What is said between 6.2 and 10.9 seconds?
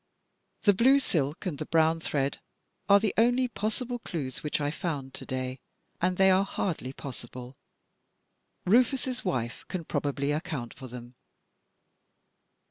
are hardly possible. Rufus's wife can probably account for